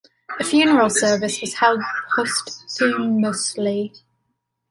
[0.39, 1.79] A funeral service was held
[2.15, 3.93] posthumously.